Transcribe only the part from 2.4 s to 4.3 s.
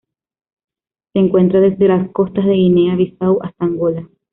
de Guinea-Bissau hasta Angola.